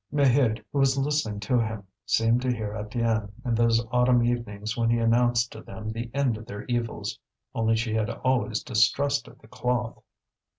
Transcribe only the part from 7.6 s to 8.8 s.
she had always